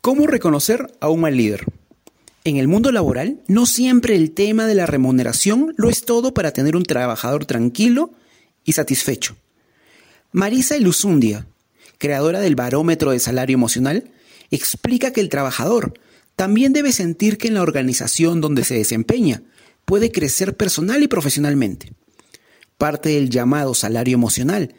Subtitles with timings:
[0.00, 1.66] ¿Cómo reconocer a un mal líder?
[2.44, 6.52] En el mundo laboral, no siempre el tema de la remuneración lo es todo para
[6.52, 8.10] tener un trabajador tranquilo
[8.64, 9.36] y satisfecho.
[10.32, 11.46] Marisa Eluzundia,
[11.98, 14.10] creadora del barómetro de salario emocional,
[14.50, 15.92] explica que el trabajador
[16.34, 19.42] también debe sentir que en la organización donde se desempeña
[19.84, 21.92] puede crecer personal y profesionalmente.
[22.78, 24.74] Parte del llamado salario emocional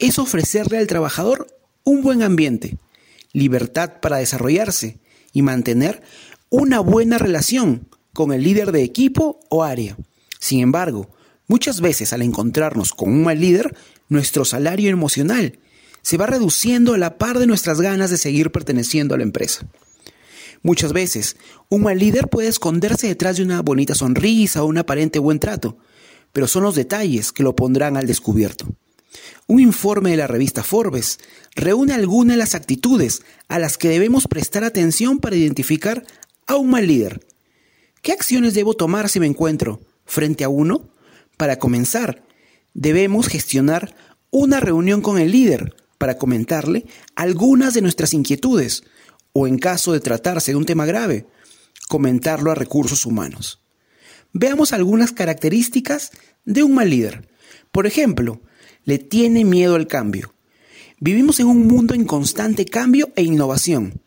[0.00, 1.46] es ofrecerle al trabajador
[1.84, 2.78] un buen ambiente,
[3.36, 4.98] libertad para desarrollarse
[5.32, 6.02] y mantener
[6.48, 9.96] una buena relación con el líder de equipo o área.
[10.40, 11.10] Sin embargo,
[11.46, 13.76] muchas veces al encontrarnos con un mal líder,
[14.08, 15.58] nuestro salario emocional
[16.00, 19.66] se va reduciendo a la par de nuestras ganas de seguir perteneciendo a la empresa.
[20.62, 21.36] Muchas veces,
[21.68, 25.76] un mal líder puede esconderse detrás de una bonita sonrisa o un aparente buen trato,
[26.32, 28.66] pero son los detalles que lo pondrán al descubierto.
[29.46, 31.18] Un informe de la revista Forbes
[31.54, 36.04] reúne algunas de las actitudes a las que debemos prestar atención para identificar
[36.46, 37.26] a un mal líder.
[38.02, 40.88] ¿Qué acciones debo tomar si me encuentro frente a uno?
[41.36, 42.22] Para comenzar,
[42.74, 43.94] debemos gestionar
[44.30, 48.84] una reunión con el líder para comentarle algunas de nuestras inquietudes
[49.32, 51.26] o en caso de tratarse de un tema grave,
[51.88, 53.60] comentarlo a recursos humanos.
[54.32, 56.10] Veamos algunas características
[56.44, 57.28] de un mal líder.
[57.72, 58.40] Por ejemplo,
[58.86, 60.32] le tiene miedo al cambio.
[60.98, 64.00] Vivimos en un mundo en constante cambio e innovación.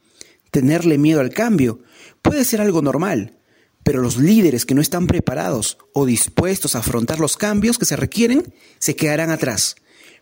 [0.50, 1.82] Tenerle miedo al cambio
[2.24, 3.38] puede ser algo normal,
[3.84, 7.96] pero los líderes que no están preparados o dispuestos a afrontar los cambios que se
[7.96, 9.76] requieren se quedarán atrás,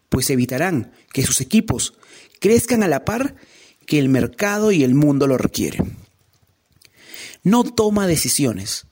[0.09, 1.93] pues evitarán que sus equipos
[2.41, 3.35] crezcan a la par
[3.85, 5.95] que el mercado y el mundo lo requieren.
[7.43, 8.87] No toma decisiones.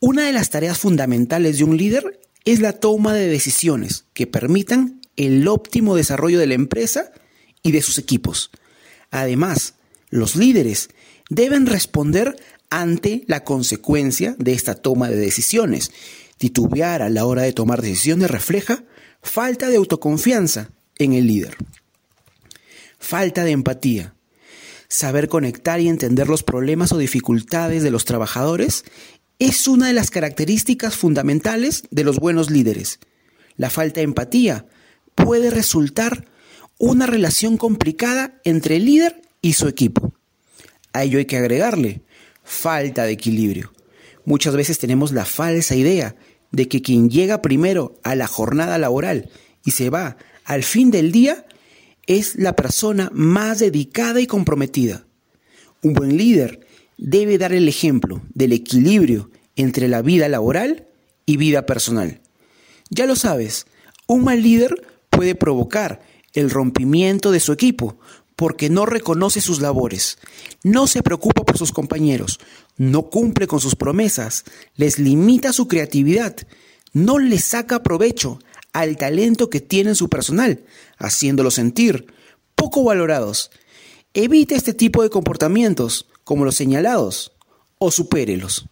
[0.00, 5.00] Una de las tareas fundamentales de un líder es la toma de decisiones que permitan
[5.16, 7.12] el óptimo desarrollo de la empresa
[7.62, 8.50] y de sus equipos.
[9.10, 9.74] Además,
[10.08, 10.90] los líderes
[11.28, 12.36] deben responder
[12.70, 15.90] ante la consecuencia de esta toma de decisiones.
[16.38, 18.84] Titubear a la hora de tomar decisiones refleja
[19.22, 21.56] falta de autoconfianza en el líder.
[22.98, 24.14] Falta de empatía.
[24.88, 28.84] Saber conectar y entender los problemas o dificultades de los trabajadores
[29.40, 33.00] es una de las características fundamentales de los buenos líderes.
[33.56, 34.66] La falta de empatía
[35.14, 36.26] puede resultar
[36.78, 40.12] una relación complicada entre el líder y su equipo.
[40.92, 42.02] A ello hay que agregarle
[42.44, 43.72] falta de equilibrio.
[44.26, 46.16] Muchas veces tenemos la falsa idea
[46.52, 49.30] de que quien llega primero a la jornada laboral
[49.64, 51.46] y se va al fin del día
[52.06, 55.06] es la persona más dedicada y comprometida.
[55.82, 56.66] Un buen líder
[57.00, 60.86] debe dar el ejemplo del equilibrio entre la vida laboral
[61.24, 62.20] y vida personal.
[62.90, 63.66] Ya lo sabes,
[64.06, 66.02] un mal líder puede provocar
[66.34, 67.98] el rompimiento de su equipo
[68.36, 70.18] porque no reconoce sus labores,
[70.62, 72.38] no se preocupa por sus compañeros,
[72.76, 74.44] no cumple con sus promesas,
[74.76, 76.36] les limita su creatividad,
[76.92, 78.38] no les saca provecho
[78.72, 80.64] al talento que tiene en su personal,
[80.98, 82.06] haciéndolos sentir
[82.54, 83.50] poco valorados.
[84.12, 87.30] Evite este tipo de comportamientos, como los señalados,
[87.78, 88.66] o supérelos.